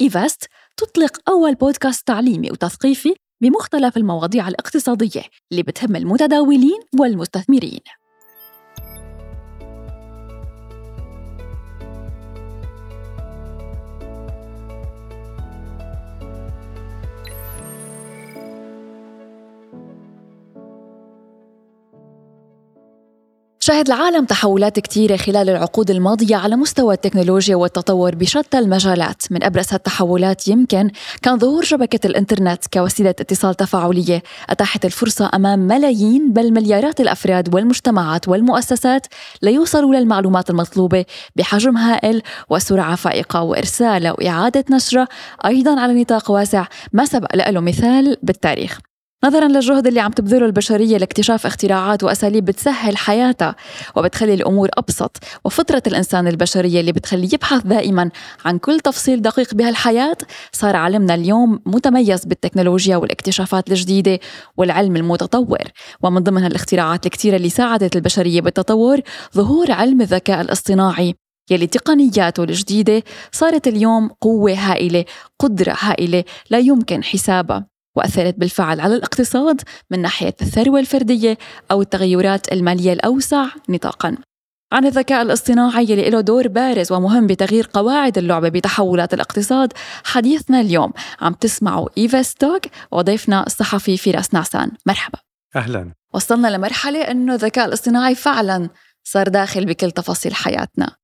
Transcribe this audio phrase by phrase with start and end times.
[0.00, 0.44] إيفاست
[0.76, 7.80] تطلق أول بودكاست تعليمي وتثقيفي بمختلف المواضيع الاقتصادية اللي بتهم المتداولين والمستثمرين.
[23.68, 29.22] شهد العالم تحولات كثيرة خلال العقود الماضية على مستوى التكنولوجيا والتطور بشتى المجالات.
[29.30, 30.90] من أبرز هالتحولات يمكن
[31.22, 34.22] كان ظهور شبكة الإنترنت كوسيلة اتصال تفاعلية.
[34.50, 39.06] أتاحت الفرصة أمام ملايين بل مليارات الأفراد والمجتمعات والمؤسسات
[39.42, 41.04] ليوصلوا للمعلومات المطلوبة
[41.36, 43.42] بحجم هائل وسرعة فائقة.
[43.42, 45.08] وإرسال وإعادة نشرة
[45.46, 46.66] أيضا على نطاق واسع.
[46.92, 48.78] ما سبق له مثال بالتاريخ.
[49.24, 53.56] نظرا للجهد اللي عم تبذله البشرية لاكتشاف اختراعات وأساليب بتسهل حياتها
[53.96, 58.10] وبتخلي الأمور أبسط وفطرة الإنسان البشرية اللي بتخليه يبحث دائما
[58.44, 60.16] عن كل تفصيل دقيق بهالحياة
[60.52, 64.18] صار علمنا اليوم متميز بالتكنولوجيا والاكتشافات الجديدة
[64.56, 65.64] والعلم المتطور.
[66.02, 69.00] ومن ضمن هالاختراعات الكثيره اللي ساعدت البشرية بالتطور
[69.36, 71.14] ظهور علم الذكاء الاصطناعي
[71.50, 75.04] يلي تقنياته الجديدة صارت اليوم قوة هائلة
[75.38, 77.77] قدرة هائلة لا يمكن حسابها.
[77.98, 79.60] وأثرت بالفعل على الاقتصاد
[79.90, 81.38] من ناحية الثروة الفردية
[81.70, 84.16] أو التغيرات المالية الأوسع نطاقاً.
[84.72, 89.72] عن الذكاء الاصطناعي يلي له دور بارز ومهم بتغيير قواعد اللعبة بتحولات الاقتصاد
[90.04, 94.70] حديثنا اليوم عم تسمعوا إيفا ستوك وضيفنا الصحفي فراس نعسان.
[94.86, 95.18] مرحبا.
[95.56, 95.92] أهلا.
[96.14, 98.68] وصلنا لمرحلة أنه الذكاء الاصطناعي فعلا
[99.04, 100.96] صار داخل بكل تفاصيل حياتنا.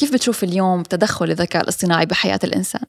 [0.00, 2.82] كيف بتشوف اليوم تدخل الذكاء الاصطناعي بحياة الإنسان؟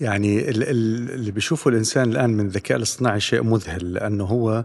[0.00, 4.64] يعني اللي بيشوفه الإنسان الآن من الذكاء الاصطناعي شيء مذهل لأنه هو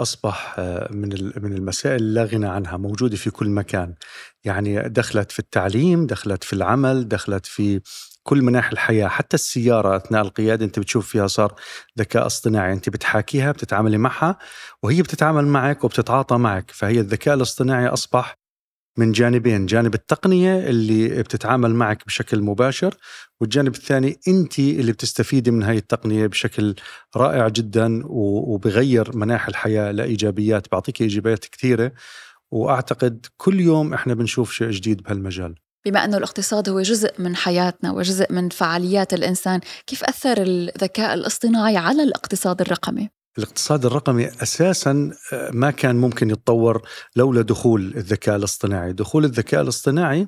[0.00, 1.08] أصبح آه، من
[1.42, 3.94] من المسائل لا غنى عنها موجودة في كل مكان.
[4.44, 7.80] يعني دخلت في التعليم دخلت في العمل دخلت في
[8.22, 11.54] كل مناحي الحياة حتى السيارة أثناء القيادة أنت بتشوف فيها صار
[11.98, 14.38] ذكاء اصطناعي أنت بتحاكيها بتتعاملي معها
[14.82, 16.70] وهي بتتعامل معك وبتتعاطى معك.
[16.70, 18.43] فهي الذكاء الاصطناعي أصبح
[18.96, 22.94] من جانبين جانب التقنية اللي بتتعامل معك بشكل مباشر
[23.40, 26.74] والجانب الثاني أنت اللي بتستفيدي من هاي التقنية بشكل
[27.16, 31.92] رائع جدا وبغير مناحي الحياة لإيجابيات بعطيك إيجابيات كثيرة
[32.50, 35.54] وأعتقد كل يوم إحنا بنشوف شيء جديد بهالمجال
[35.86, 41.76] بما أنه الاقتصاد هو جزء من حياتنا وجزء من فعاليات الإنسان كيف أثر الذكاء الاصطناعي
[41.76, 46.82] على الاقتصاد الرقمي؟ الاقتصاد الرقمي أساسا آه، ما كان ممكن يتطور
[47.16, 50.26] لولا دخول الذكاء الاصطناعي، دخول الذكاء الاصطناعي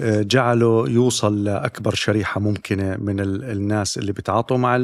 [0.00, 4.76] آه، جعله يوصل لأكبر شريحة ممكنة من الناس اللي بيتعاطوا مع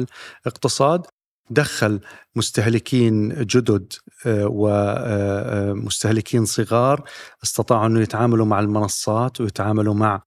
[0.45, 1.05] الاقتصاد.
[1.49, 1.99] دخل
[2.35, 3.93] مستهلكين جدد
[4.25, 7.03] آه، ومستهلكين صغار
[7.43, 10.21] استطاعوا إنه يتعاملوا مع المنصات ويتعاملوا مع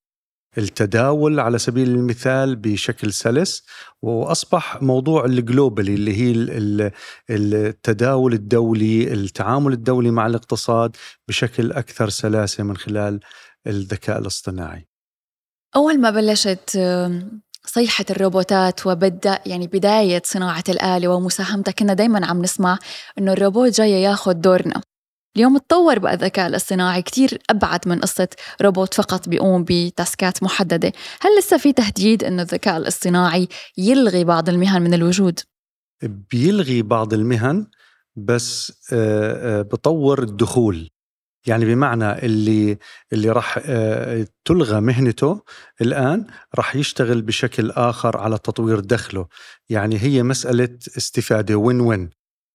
[0.58, 3.64] التداول على سبيل المثال بشكل سلس
[4.02, 6.32] وأصبح موضوع الجلوبالي اللي هي
[7.30, 10.96] التداول الدولي التعامل الدولي مع الاقتصاد
[11.28, 13.20] بشكل أكثر سلاسة من خلال
[13.66, 14.86] الذكاء الاصطناعي.
[15.76, 16.78] أول ما بلشت
[17.64, 22.78] صيحة الروبوتات وبدأ يعني بداية صناعة الآلة ومساهمتها كنا دايما عم نسمع
[23.18, 24.82] إنه الروبوت جاي ياخذ دورنا.
[25.36, 28.28] اليوم تطور بقى الذكاء الاصطناعي كتير أبعد من قصة
[28.62, 30.92] روبوت فقط بيقوم بتاسكات محددة.
[31.20, 33.48] هل لسه في تهديد أنه الذكاء الاصطناعي
[33.78, 35.40] يلغي بعض المهن من الوجود؟
[36.02, 37.66] بيلغي بعض المهن
[38.16, 38.72] بس
[39.72, 40.88] بطور الدخول.
[41.46, 42.78] يعني بمعنى اللي
[43.12, 43.58] اللي راح
[44.44, 45.42] تلغى مهنته
[45.80, 49.26] الآن راح يشتغل بشكل آخر على تطوير دخله.
[49.68, 52.10] يعني هي مسألة استفادة وين وين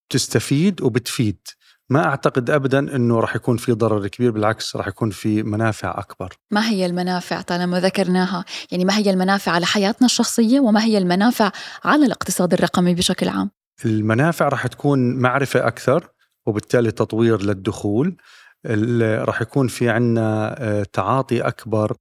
[0.09, 1.39] تستفيد وبتفيد.
[1.89, 6.33] ما أعتقد ابدا إنه راح يكون في ضرر كبير بالعكس راح يكون في منافع أكبر.
[6.51, 11.51] ما هي المنافع طالما ذكرناها؟ يعني ما هي المنافع على حياتنا الشخصية وما هي المنافع
[11.83, 13.51] على الاقتصاد الرقمي بشكل عام؟
[13.85, 16.07] المنافع راح تكون معرفة أكثر
[16.45, 18.17] وبالتالي تطوير للدخول.
[19.01, 21.97] راح يكون في عنا آه، تعاطي أكبر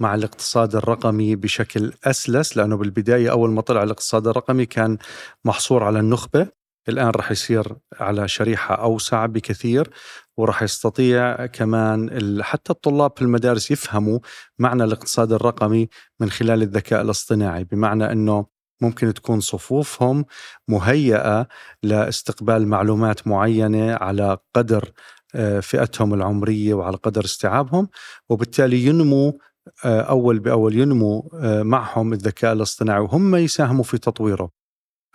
[0.00, 4.98] مع الاقتصاد الرقمي بشكل أسلس لأنه بالبداية أول ما طلع الاقتصاد الرقمي كان
[5.44, 6.57] محصور على النخبة.
[6.88, 9.90] الآن رح يصير على شريحة أوسع بكثير
[10.36, 12.10] ورح يستطيع كمان
[12.42, 14.18] حتى الطلاب في المدارس يفهموا
[14.58, 15.88] معنى الاقتصاد الرقمي
[16.20, 17.64] من خلال الذكاء الاصطناعي.
[17.64, 18.46] بمعنى أنه
[18.80, 20.24] ممكن تكون صفوفهم
[20.68, 21.48] مهيئة
[21.82, 24.92] لاستقبال معلومات معينة على قدر
[25.34, 27.88] آه، فئتهم العمرية وعلى قدر استيعابهم
[28.28, 29.38] وبالتالي ينمو
[29.84, 34.57] آه، أول بأول ينمو آه، معهم الذكاء الاصطناعي وهم يساهموا في تطويره.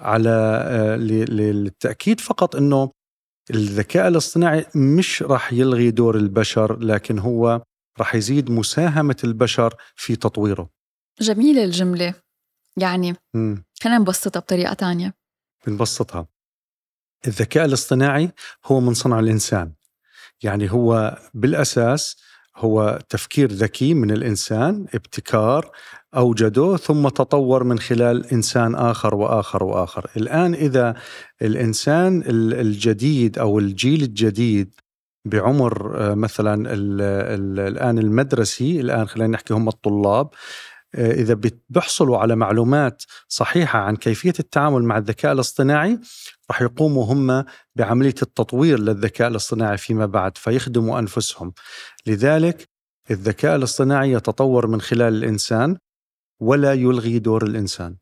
[0.03, 2.91] على آه، للتأكيد فقط إنه
[3.51, 7.61] الذكاء الاصطناعي مش راح يلغي دور البشر لكن هو
[7.99, 10.69] راح يزيد مساهمة البشر في تطويره.
[11.21, 12.13] جميلة الجملة.
[12.77, 13.15] يعني
[13.83, 15.13] خلينا نبسطها بطريقة تانية.
[15.67, 16.27] بنبسطها.
[17.27, 18.31] الذكاء الاصطناعي
[18.65, 19.73] هو من صنع الإنسان.
[20.43, 22.17] يعني هو بالأساس
[22.57, 25.71] هو تفكير ذكي من الإنسان ابتكار
[26.15, 30.09] أوجده ثم تطور من خلال إنسان آخر وآخر وآخر.
[30.17, 30.95] الآن إذا
[31.41, 34.75] الإنسان الجديد أو الجيل الجديد
[35.25, 40.29] بعمر آه، مثلا الآن المدرسي الآن خلينا نحكي هم الطلاب
[40.95, 45.99] إذا بيحصلوا على معلومات صحيحة عن كيفية التعامل مع الذكاء الاصطناعي
[46.51, 47.45] راح يقوموا هم
[47.75, 51.53] بعملية التطوير للذكاء الاصطناعي فيما بعد فيخدموا أنفسهم.
[52.07, 52.69] لذلك
[53.11, 55.77] الذكاء الاصطناعي يتطور من خلال الإنسان
[56.41, 57.95] ولا يلغي دور الإنسان.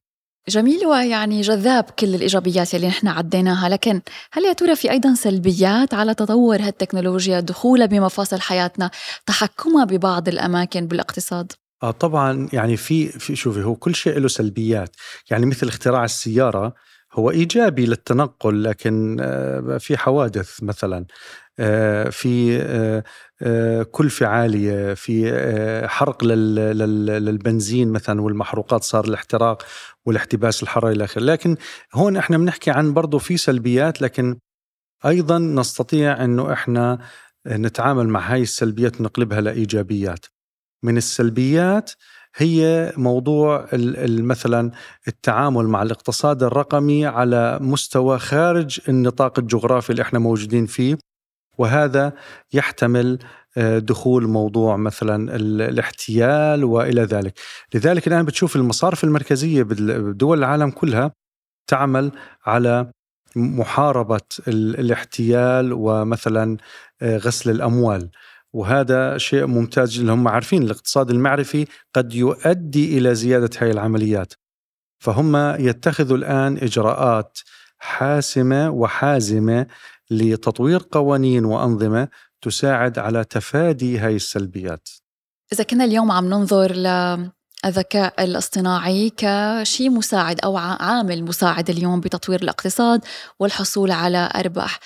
[0.50, 3.70] جميل ويعني جذاب كل الإيجابيات اللي نحن عديناها.
[3.70, 4.02] لكن
[4.32, 8.92] هل يا ترى في أيضا سلبيات على تطور هالتكنولوجيا؟ دخولها بمفاصل حياتنا
[9.26, 11.52] تحكمها ببعض الأماكن بالاقتصاد؟
[11.84, 14.96] آه طبعا يعني في في شوفي هو كل شيء له سلبيات
[15.32, 16.74] يعني مثل اختراع السيارة
[17.14, 21.06] هو إيجابي للتنقل لكن آه في حوادث مثلا
[21.60, 23.04] آه في آه،
[23.42, 29.64] آه، كلفة عالية في آه، حرق للبنزين مثلا والمحروقات صار الاحتراق
[30.06, 31.58] والاحتباس الحراري إلى آخره، لكن
[31.96, 34.38] هون إحنا بنحكي عن برضه في سلبيات لكن
[35.06, 37.00] أيضا نستطيع إنه إحنا
[37.48, 40.26] نتعامل مع هاي السلبيات ونقلبها لإيجابيات.
[40.84, 41.92] من السلبيات
[42.36, 43.68] هي موضوع
[44.08, 44.72] مثلا
[45.08, 50.98] التعامل مع الاقتصاد الرقمي على مستوى خارج النطاق الجغرافي اللي إحنا موجودين فيه
[51.58, 52.14] وهذا
[52.54, 53.20] يحتمل
[53.58, 57.40] آه، دخول موضوع مثلا الاحتيال وإلى ذلك،
[57.74, 61.12] لذلك الآن بتشوف المصارف المركزية بدول العالم كلها
[61.68, 62.12] تعمل
[62.46, 62.92] على
[63.36, 66.58] محاربة الاحتيال ومثلا
[67.02, 68.10] آه، غسل الأموال.
[68.54, 74.34] وهذا شيء ممتاز اللي هم عارفين الاقتصاد المعرفي قد يؤدي إلى زيادة هذه العمليات.
[75.00, 77.40] فهم يتخذوا الآن إجراءات
[77.78, 79.68] حاسمة وحازمة
[80.12, 82.08] لتطوير قوانين وأنظمة
[82.42, 84.90] تساعد على تفادي هاي السلبيات.
[85.54, 93.02] إذا كنا اليوم عم ننظر للذكاء الاصطناعي كشيء مساعد أو عامل مساعد اليوم بتطوير الاقتصاد
[93.40, 94.80] والحصول على أرباح،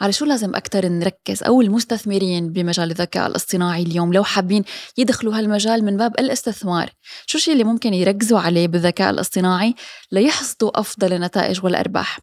[0.00, 4.64] على شو لازم أكثر نركز؟ أو المستثمرين بمجال الذكاء الاصطناعي اليوم لو حابين
[4.98, 6.90] يدخلوا هالمجال من باب الاستثمار
[7.26, 9.74] شو الشيء اللي ممكن يركزوا عليه بالذكاء الاصطناعي
[10.12, 12.18] ليحصدوا أفضل النتائج والأرباح؟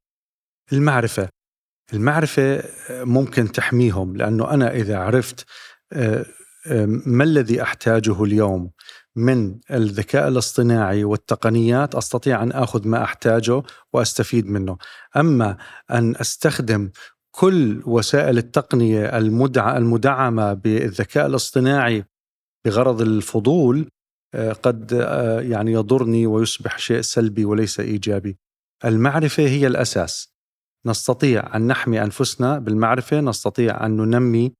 [0.74, 1.30] المعرفة.
[1.94, 5.46] المعرفة ممكن تحميهم لأنه أنا إذا عرفت
[5.94, 6.26] آه،
[6.68, 8.72] آه، ما الذي أحتاجه اليوم
[9.16, 13.64] من الذكاء الاصطناعي والتقنيات أستطيع أن آخذ ما أحتاجه
[13.94, 14.78] وأستفيد منه،
[15.18, 15.58] أما
[15.92, 16.90] أن أستخدم
[17.38, 19.18] كل وسائل التقنية
[19.78, 22.06] المدعمة بالذكاء الاصطناعي
[22.66, 23.90] بغرض الفضول
[24.36, 24.92] آه، قد
[25.42, 28.38] يعني يضرني ويصبح شيء سلبي وليس إيجابي.
[28.86, 30.34] المعرفة هي الأساس.
[30.86, 34.54] نستطيع أن نحمي أنفسنا بالمعرفة، نستطيع أن ننمي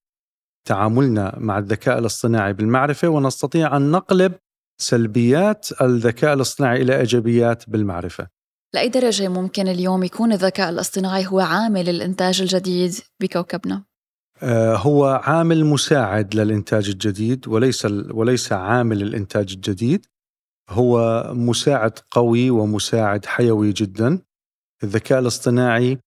[0.68, 4.34] تعاملنا مع الذكاء الاصطناعي بالمعرفة ونستطيع أن نقلب
[4.82, 8.37] سلبيات الذكاء الاصطناعي إلى إيجابيات بالمعرفة.
[8.74, 13.84] لأي درجة ممكن اليوم يكون الذكاء الاصطناعي هو عامل الإنتاج الجديد بكوكبنا؟
[14.44, 20.06] آه، هو عامل مساعد للإنتاج الجديد وليس وليس عامل الإنتاج الجديد
[20.70, 24.20] هو مساعد قوي ومساعد حيوي جدا
[24.84, 25.98] الذكاء الاصطناعي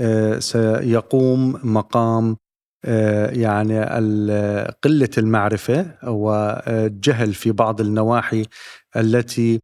[0.00, 2.36] آه، سيقوم مقام
[2.84, 3.80] آه، يعني
[4.82, 8.44] قلة المعرفة والجهل في بعض النواحي
[8.96, 9.60] التي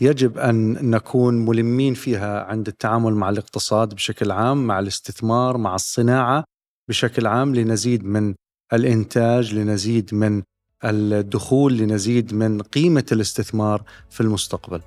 [0.00, 6.44] يجب أن نكون ملمين فيها عند التعامل مع الاقتصاد بشكل عام مع الاستثمار مع الصناعة
[6.88, 8.34] بشكل عام لنزيد من
[8.72, 10.42] الإنتاج لنزيد من
[10.84, 14.80] الدخول لنزيد من قيمة الاستثمار في المستقبل.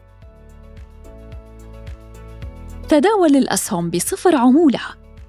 [2.90, 4.82] تداول الأسهم بصفر عمولة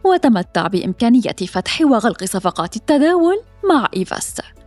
[0.05, 4.60] وتمتع بإمكانية فتح وغلق صفقات التداول مع إيفاستا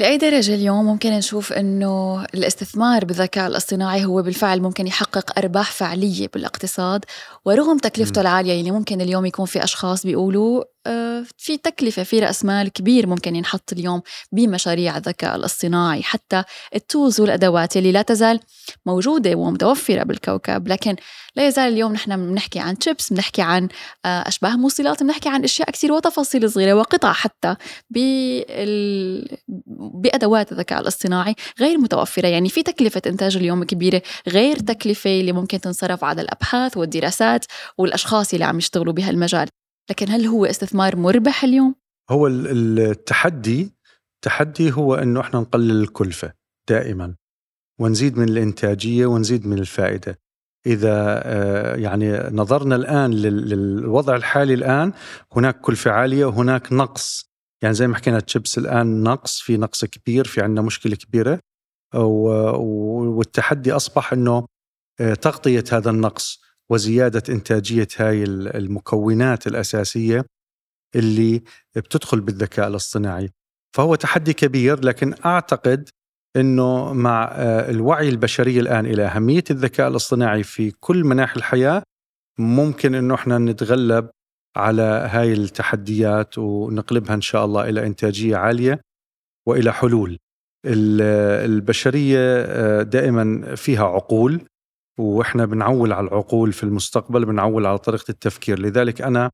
[0.00, 6.28] لأي درجة اليوم ممكن نشوف إنه الاستثمار بالذكاء الاصطناعي هو بالفعل ممكن يحقق أرباح فعلية
[6.34, 7.04] بالاقتصاد
[7.44, 10.64] ورغم تكلفته العالية اللي ممكن اليوم يكون في أشخاص بيقولوا
[11.38, 16.02] في تكلفة في رأس مال كبير ممكن ينحط اليوم بمشاريع الذكاء الاصطناعي.
[16.02, 18.40] حتى التوز والأدوات اللي لا تزال
[18.86, 20.68] موجودة ومتوفرة بالكوكب.
[20.68, 20.96] لكن
[21.36, 23.68] لا يزال اليوم نحن بنحكي عن شيبس بنحكي عن
[24.04, 27.12] آه، أشباه موصلات بنحكي عن أشياء كثير وتفاصيل صغيرة وقطع.
[27.12, 27.56] حتى
[27.90, 29.38] بال...
[29.94, 32.28] بأدوات الذكاء الاصطناعي غير متوفرة.
[32.28, 37.44] يعني في تكلفة إنتاج اليوم كبيرة غير تكلفة اللي ممكن تنصرف على الأبحاث والدراسات
[37.78, 39.48] والأشخاص اللي عم يشتغلوا بهالمجال.
[39.90, 41.74] لكن هل هو استثمار مربح اليوم؟
[42.10, 43.72] هو التحدي
[44.14, 46.32] التحدي هو إنه إحنا نقلل الكلفة
[46.68, 47.14] دائما
[47.80, 50.18] ونزيد من الإنتاجية ونزيد من الفائدة.
[50.66, 54.92] إذا آه، يعني نظرنا الآن للوضع الحالي الآن
[55.32, 57.30] هناك كلفة عالية وهناك نقص
[57.62, 61.40] يعني زي ما حكينا تشيبس الآن نقص في نقص كبير في عندنا مشكلة كبيرة
[61.94, 64.46] والتحدي أصبح إنه
[65.00, 70.26] آه، تغطية هذا النقص وزيادة إنتاجية هاي المكونات الأساسية
[70.96, 71.42] اللي
[71.76, 73.30] بتدخل بالذكاء الاصطناعي
[73.76, 75.88] فهو تحدي كبير لكن أعتقد
[76.36, 81.82] إنه مع آه، الوعي البشري الآن إلى أهمية الذكاء الاصطناعي في كل مناحي الحياة
[82.38, 84.10] ممكن إنه إحنا نتغلب
[84.56, 88.80] على هاي التحديات ونقلبها إن شاء الله إلى إنتاجية عالية
[89.46, 90.18] وإلى حلول.
[90.66, 94.46] البشرية آه، دائما فيها عقول
[94.98, 99.30] وإحنا بنعول على العقول في المستقبل بنعول على طريقة التفكير، لذلك أنا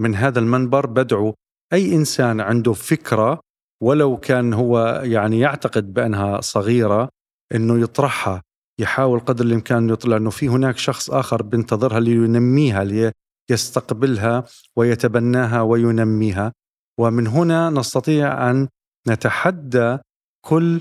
[0.00, 1.34] من هذا المنبر بدعو
[1.72, 3.40] أي إنسان عنده فكرة
[3.82, 7.08] ولو كان هو يعني يعتقد بأنها صغيرة
[7.54, 8.42] إنه يطرحها
[8.80, 13.12] يحاول قدر الإمكان يطلع انه في هناك شخص آخر بينتظرها لينميها
[13.50, 14.44] ليستقبلها
[14.76, 16.52] ويتبناها وينميها.
[17.00, 18.68] ومن هنا نستطيع أن
[19.08, 19.98] نتحدى
[20.44, 20.80] كل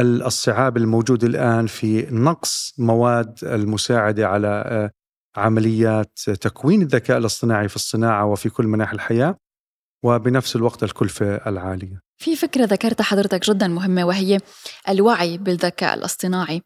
[0.00, 4.90] الصعاب الموجود الآن في نقص مواد المساعدة على آه،
[5.36, 9.36] عمليات تكوين الذكاء الاصطناعي في الصناعة وفي كل مناحي الحياة
[10.04, 12.00] وبنفس الوقت الكلفه العالية.
[12.18, 14.38] في فكرة ذكرتها حضرتك جدا مهمة وهي
[14.88, 16.62] الوعي بالذكاء الاصطناعي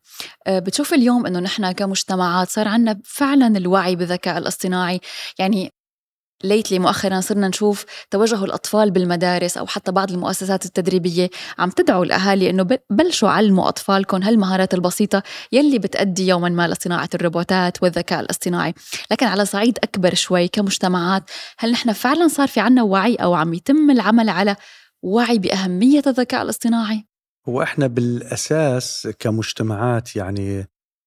[0.46, 5.00] آه، بتشوف اليوم أنه نحن كمجتمعات صار عندنا فعلا الوعي بالذكاء الاصطناعي
[5.38, 5.70] يعني
[6.44, 12.50] ليتلي مؤخرا صرنا نشوف توجه الأطفال بالمدارس أو حتى بعض المؤسسات التدريبية عم تدعو الأهالي
[12.50, 18.74] إنه بلشوا علموا أطفالكم هالمهارات البسيطة يلي بتأدي يوما ما لصناعه الروبوتات والذكاء الاصطناعي،
[19.10, 23.54] لكن على صعيد أكبر شوي كمجتمعات هل نحن فعلا صار في عنا وعي أو عم
[23.54, 24.56] يتم العمل على
[25.02, 27.04] وعي بأهمية الذكاء الاصطناعي؟
[27.48, 30.66] هو إحنا بالأساس كمجتمعات يعني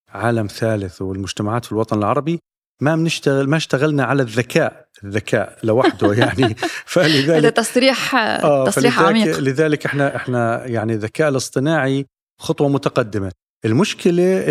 [0.10, 2.40] عالم ثالث والمجتمعات في الوطن العربي
[2.82, 4.86] ما بنشتغل ما اشتغلنا على الذكاء.
[5.04, 6.56] الذكاء لوحده يعني.
[6.86, 9.40] فلذلك هذا تصريح آه تصريح عميق.
[9.40, 12.06] لذلك إحنا إحنا يعني الذكاء الاصطناعي
[12.40, 13.32] خطوة متقدمة.
[13.66, 14.44] المشكلة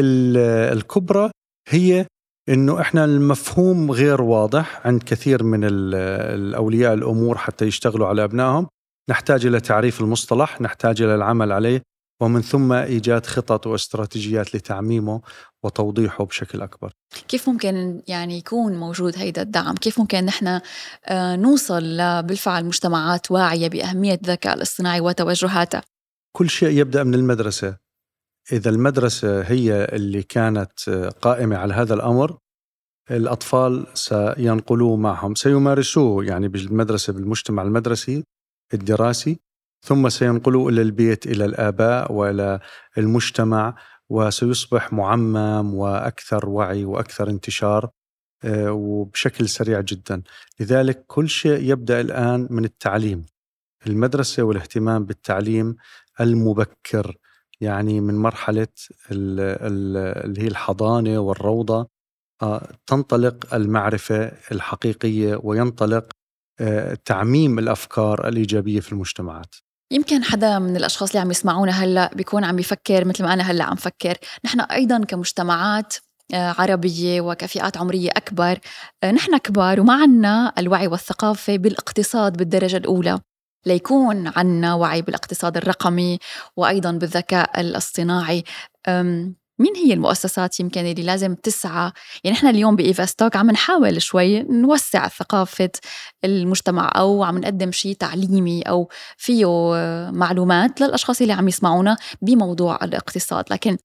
[0.72, 1.30] الكبرى
[1.68, 2.06] هي
[2.48, 8.66] إنه إحنا المفهوم غير واضح عند كثير من الأولياء الأمور حتى يشتغلوا على أبنائهم.
[9.10, 11.82] نحتاج إلى تعريف المصطلح نحتاج إلى العمل عليه.
[12.20, 15.20] ومن ثم إيجاد خطط واستراتيجيات لتعميمه
[15.62, 16.92] وتوضيحه بشكل أكبر.
[17.28, 20.60] كيف ممكن يعني يكون موجود هيدا الدعم؟ كيف ممكن نحن
[21.06, 21.82] آه، نوصل
[22.22, 25.80] بالفعل مجتمعات واعية بأهمية الذكاء الاصطناعي وتوجهاته؟
[26.36, 27.76] كل شيء يبدأ من المدرسة.
[28.52, 32.38] إذا المدرسة هي اللي كانت قائمة على هذا الأمر
[33.10, 38.24] الأطفال سينقلوه معهم، سيمارسوه يعني بالمدرسة بالمجتمع المدرسي
[38.74, 39.40] الدراسي
[39.82, 42.60] ثم سينقلوا إلى البيت إلى الآباء وإلى
[42.98, 43.74] المجتمع
[44.08, 47.90] وسيصبح معمم وأكثر وعي وأكثر انتشار
[48.44, 50.22] آه، وبشكل سريع جدا.
[50.60, 53.26] لذلك كل شيء يبدأ الآن من التعليم.
[53.86, 55.76] المدرسة والاهتمام بالتعليم
[56.20, 57.16] المبكر
[57.60, 58.68] يعني من مرحلة
[59.10, 61.88] اللي هي الحضانة والروضة
[62.42, 66.10] آه، تنطلق المعرفة الحقيقية وينطلق
[66.60, 69.54] آه، تعميم الأفكار الإيجابية في المجتمعات.
[69.90, 73.64] يمكن حدا من الأشخاص اللي عم يسمعونا هلأ بيكون عم يفكر مثل ما أنا هلأ
[73.64, 74.18] عم فكر.
[74.44, 75.94] نحن أيضا كمجتمعات
[76.34, 78.58] آه، عربية وكفئات عمرية أكبر
[79.02, 83.20] آه، نحن كبار وما عنا الوعي والثقافة بالاقتصاد بالدرجة الأولى.
[83.66, 86.18] ليكون عنا وعي بالاقتصاد الرقمي
[86.56, 88.44] وأيضا بالذكاء الاصطناعي.
[89.60, 91.92] مين هي المؤسسات يمكن اللي لازم تسعى؟
[92.24, 95.70] يعني إحنا اليوم بايفاستوك عم نحاول شوي نوسع ثقافة
[96.24, 99.46] المجتمع أو عم نقدم شيء تعليمي أو فيه
[100.10, 103.44] معلومات للأشخاص اللي عم يسمعونا بموضوع الاقتصاد.
[103.50, 103.76] لكن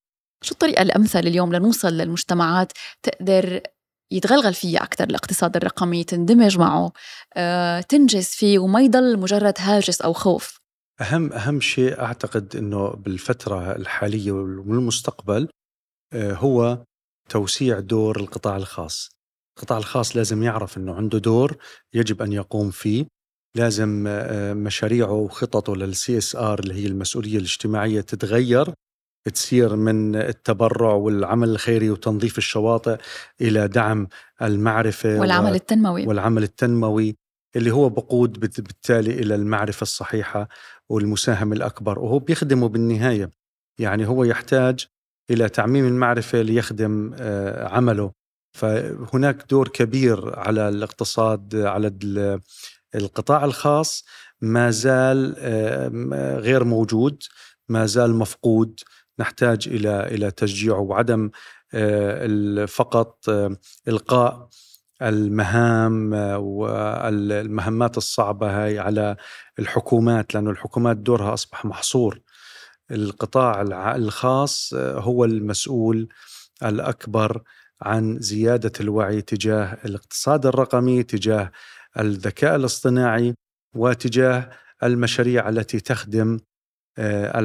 [0.43, 2.71] شو الطريقة الأمثل اليوم لنوصل للمجتمعات
[3.03, 3.61] تقدر
[4.11, 6.91] يتغلغل فيها أكثر الاقتصاد الرقمي تندمج معه
[7.37, 10.59] آه، تنجز فيه وما يضل مجرد هاجس أو خوف.
[11.01, 15.47] أهم أهم شيء أعتقد أنه بالفترة الحالية والمستقبل
[16.15, 16.83] هو
[17.29, 19.09] توسيع دور القطاع الخاص.
[19.57, 21.57] القطاع الخاص لازم يعرف أنه عنده دور
[21.93, 23.05] يجب أن يقوم فيه.
[23.55, 28.73] لازم آه، مشاريعه وخططه لل CSR اللي هي المسؤولية الاجتماعية تتغير
[29.33, 32.97] تصير من التبرع والعمل الخيري وتنظيف الشواطئ
[33.41, 34.07] إلى دعم
[34.41, 36.07] المعرفة والعمل التنموي.
[36.07, 37.15] والعمل التنموي
[37.55, 40.47] اللي هو بقود بالتالي إلى المعرفة الصحيحة
[40.89, 41.99] والمساهمه الأكبر.
[41.99, 43.31] وهو بيخدمه بالنهاية.
[43.79, 44.87] يعني هو يحتاج
[45.29, 48.11] إلى تعميم المعرفة ليخدم آه، عمله.
[48.57, 51.91] فهناك دور كبير على الاقتصاد على
[52.95, 54.05] القطاع الخاص.
[54.41, 55.87] ما زال آه،
[56.39, 57.23] غير موجود
[57.69, 58.79] ما زال مفقود.
[59.19, 61.29] نحتاج إلى إلى تشجيعه وعدم
[62.67, 63.29] فقط
[63.87, 64.49] إلقاء
[65.01, 69.15] المهام والمهمات الصعبة هاي على
[69.59, 72.19] الحكومات لأنه الحكومات دورها أصبح محصور.
[72.91, 73.61] القطاع
[73.95, 76.07] الخاص هو المسؤول
[76.63, 77.41] الأكبر
[77.81, 81.51] عن زيادة الوعي تجاه الاقتصاد الرقمي تجاه
[81.99, 83.35] الذكاء الاصطناعي
[83.75, 84.49] وتجاه
[84.83, 86.39] المشاريع التي تخدم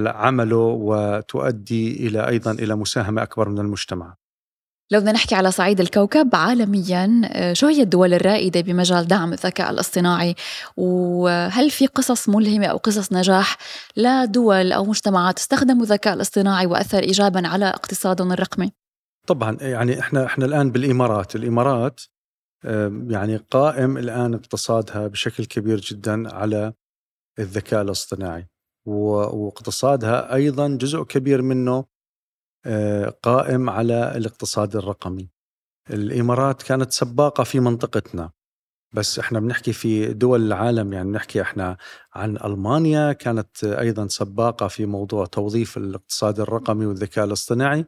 [0.06, 4.19] عمله وتؤدي إلى أيضا إلى مساهمة أكبر من المجتمع.
[4.92, 9.70] لو بدنا نحكي على صعيد الكوكب عالميا آه، شو هي الدول الرائدة بمجال دعم الذكاء
[9.70, 10.34] الاصطناعي
[10.76, 13.56] وهل في قصص ملهمة أو قصص نجاح
[13.96, 18.72] لدول أو مجتمعات استخدموا الذكاء الاصطناعي وأثر إيجابا على اقتصادهم الرقمي؟
[19.26, 22.00] طبعا يعني إحنا إحنا الآن بالإمارات، الإمارات
[23.08, 26.72] يعني قائم الآن اقتصادها بشكل كبير جدا على
[27.38, 28.48] الذكاء الاصطناعي
[28.86, 31.89] واقتصادها أيضا جزء كبير منه آه،
[33.22, 35.30] قائم على الاقتصاد الرقمي.
[35.90, 38.30] الإمارات كانت سباقة في منطقتنا.
[38.94, 41.76] بس إحنا بنحكي في دول العالم يعني بنحكي إحنا
[42.14, 47.86] عن ألمانيا كانت أيضا سباقة في موضوع توظيف الاقتصاد الرقمي والذكاء الاصطناعي.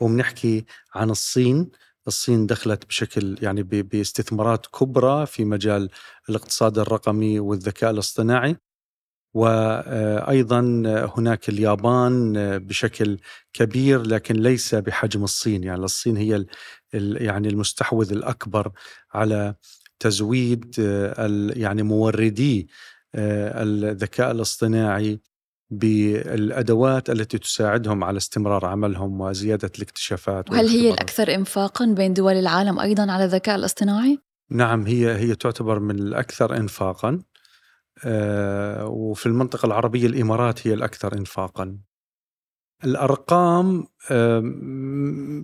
[0.00, 1.70] وبنحكي عن الصين.
[2.06, 5.90] الصين دخلت بشكل يعني باستثمارات كبرى في مجال
[6.28, 8.56] الاقتصاد الرقمي والذكاء الاصطناعي.
[9.34, 10.60] وأيضا
[11.16, 13.18] هناك اليابان بشكل
[13.52, 15.64] كبير لكن ليس بحجم الصين.
[15.64, 16.46] يعني الصين هي
[16.94, 18.72] يعني المستحوذ الأكبر
[19.14, 19.54] على
[19.98, 20.74] تزويد
[21.56, 22.68] يعني موردي
[23.14, 25.20] الذكاء الاصطناعي
[25.72, 32.80] بالأدوات التي تساعدهم على استمرار عملهم وزيادة الاكتشافات وهل هي الأكثر انفاقا بين دول العالم
[32.80, 34.18] أيضا على الذكاء الاصطناعي؟
[34.50, 37.08] نعم هي هي تعتبر من الأكثر انفاقا.
[37.08, 37.31] آه،
[38.86, 41.78] وفي المنطقة العربية الإمارات هي الأكثر إنفاقا.
[42.84, 43.86] الأرقام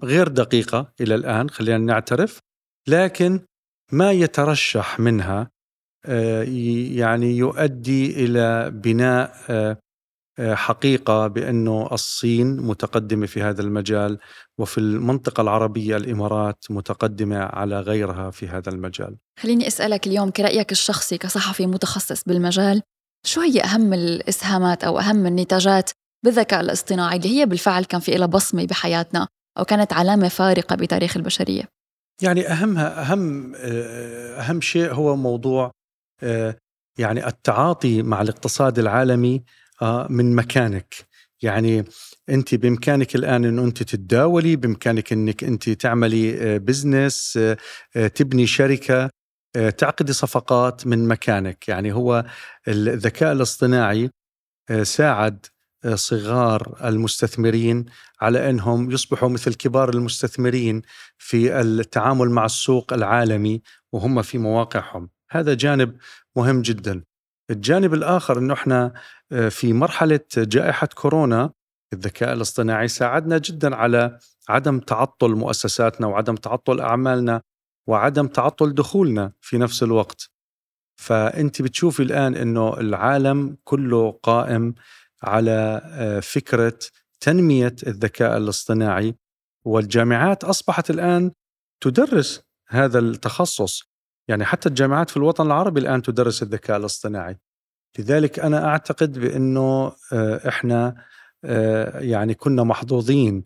[0.05, 2.39] غير دقيقة إلى الآن خلينا نعترف
[2.89, 3.41] لكن
[3.93, 5.51] ما يترشح منها
[6.07, 6.43] آه،
[6.93, 9.79] يعني يؤدي إلى بناء آه،
[10.41, 14.19] حقيقة بأنه الصين متقدمة في هذا المجال
[14.59, 19.17] وفي المنطقة العربية الإمارات متقدمة على غيرها في هذا المجال.
[19.41, 22.83] خليني أسألك اليوم كرأيك الشخصي كصحفي متخصص بالمجال،
[23.27, 25.91] شو هي أهم الإسهامات أو أهم النتاجات
[26.25, 31.17] بالذكاء الاصطناعي اللي هي بالفعل كان في لها بصمة بحياتنا أو كانت علامة فارقة بتاريخ
[31.17, 31.63] البشرية؟
[32.23, 35.71] يعني أهمها أهم أهم شيء هو موضوع
[36.99, 39.43] يعني التعاطي مع الاقتصاد العالمي آه،
[40.11, 40.95] من مكانك.
[41.43, 41.85] يعني
[42.29, 47.57] أنت بإمكانك الآن انه أنت تتداولي بإمكانك إنك أنت تعملي بزنس آه،
[47.97, 49.11] آه، تبني شركة
[49.79, 51.69] تعقدي صفقات من مكانك.
[51.69, 52.25] يعني هو
[52.69, 54.11] الذكاء الاصطناعي
[54.83, 55.47] ساعد
[55.95, 57.85] صغار المستثمرين
[58.21, 60.83] على أنهم يصبحوا مثل كبار المستثمرين
[61.19, 63.63] في التعامل مع السوق العالمي
[63.93, 65.11] وهم في مواقعهم.
[65.31, 65.97] هذا جانب
[66.37, 67.03] مهم جدا.
[67.51, 68.93] الجانب الآخر إنه إحنا
[69.33, 71.51] آه، في مرحلة جائحة كورونا
[71.93, 77.43] الذكاء الاصطناعي ساعدنا جدا على عدم تعطل مؤسساتنا وعدم تعطل أعمالنا
[77.89, 80.31] وعدم تعطل دخولنا في نفس الوقت.
[81.01, 84.75] فأنت بتشوفي الآن إنه العالم كله قائم
[85.23, 86.79] على آه، فكرة
[87.21, 89.15] تنمية الذكاء الاصطناعي
[89.65, 91.33] والجامعات أصبحت الآن
[91.81, 93.88] تدرس هذا التخصص
[94.29, 97.37] يعني حتى الجامعات في الوطن العربي الآن تدرس الذكاء الاصطناعي.
[97.99, 100.95] لذلك أنا أعتقد بأنه آه، إحنا
[101.45, 103.45] آه، يعني كنا محظوظين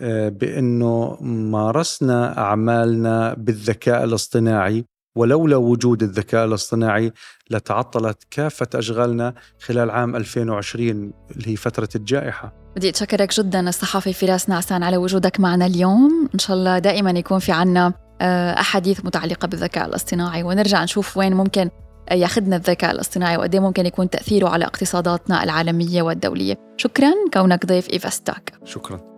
[0.00, 4.84] آه، بأنه مارسنا أعمالنا بالذكاء الاصطناعي
[5.16, 7.12] ولولا وجود الذكاء الاصطناعي
[7.50, 12.52] لتعطلت كافة أشغالنا خلال عام 2020 اللي هي فترة الجائحة.
[12.76, 16.28] بدي أتشكرك جدا الصحفي فراس نعسان على وجودك معنا اليوم.
[16.34, 17.92] إن شاء الله دائما يكون في عنا
[18.60, 20.42] أحاديث متعلقة بالذكاء الاصطناعي.
[20.42, 21.70] ونرجع نشوف وين ممكن
[22.12, 26.54] ياخذنا الذكاء الاصطناعي وقديه ممكن يكون تأثيره على اقتصاداتنا العالمية والدولية.
[26.76, 28.52] شكرا كونك ضيف إيفا ستاك.
[28.64, 29.11] شكرا.